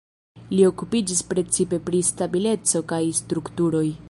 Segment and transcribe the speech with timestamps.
[0.53, 3.89] Li okupiĝis precipe pri stabileco kaj strukturoj.